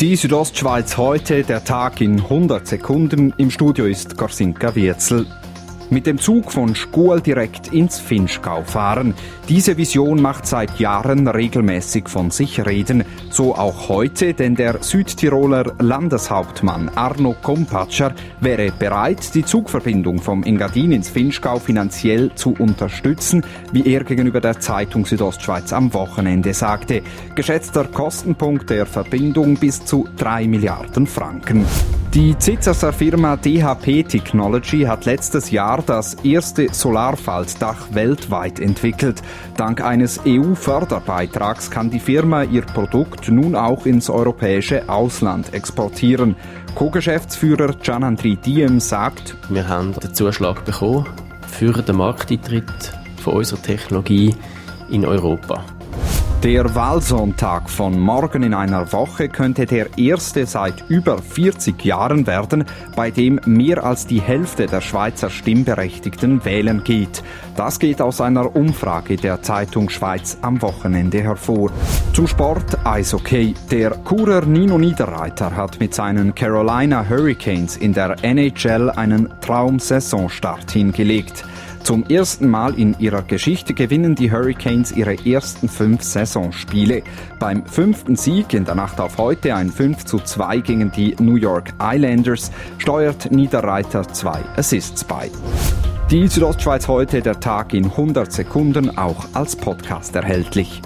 [0.00, 3.32] Die Südostschweiz heute, der Tag in 100 Sekunden.
[3.38, 5.24] Im Studio ist Gorsinka Wirzel.
[5.94, 9.14] Mit dem Zug von Schkuhl direkt ins Finchgau fahren.
[9.48, 13.04] Diese Vision macht seit Jahren regelmäßig von sich reden.
[13.30, 20.90] So auch heute, denn der Südtiroler Landeshauptmann Arno Kompatscher wäre bereit, die Zugverbindung vom Engadin
[20.90, 27.02] ins Finchgau finanziell zu unterstützen, wie er gegenüber der Zeitung Südostschweiz am Wochenende sagte.
[27.36, 31.64] Geschätzter Kostenpunkt der Verbindung bis zu drei Milliarden Franken.
[32.14, 39.20] Die Zitzerser Firma DHP Technology hat letztes Jahr das erste Solarfaltdach weltweit entwickelt.
[39.56, 46.36] Dank eines EU-Förderbeitrags kann die Firma ihr Produkt nun auch ins europäische Ausland exportieren.
[46.76, 51.06] Co-Geschäftsführer Gianandri Diem sagt, wir haben den Zuschlag bekommen
[51.48, 52.92] für den Markteintritt
[53.24, 54.36] von unserer Technologie
[54.88, 55.64] in Europa.
[56.44, 62.66] Der Wahlsonntag von morgen in einer Woche könnte der erste seit über 40 Jahren werden,
[62.94, 67.22] bei dem mehr als die Hälfte der Schweizer Stimmberechtigten wählen geht.
[67.56, 71.70] Das geht aus einer Umfrage der Zeitung Schweiz am Wochenende hervor.
[72.12, 73.54] Zu Sport Eishockey.
[73.70, 81.42] Der Churer Nino Niederreiter hat mit seinen Carolina Hurricanes in der NHL einen Traumsaisonstart hingelegt.
[81.84, 87.02] Zum ersten Mal in ihrer Geschichte gewinnen die Hurricanes ihre ersten fünf Saisonspiele.
[87.38, 91.36] Beim fünften Sieg in der Nacht auf heute, ein 5 zu 2 gegen die New
[91.36, 95.30] York Islanders, steuert Niederreiter zwei Assists bei.
[96.10, 100.80] Die Südostschweiz heute, der Tag in 100 Sekunden, auch als Podcast erhältlich.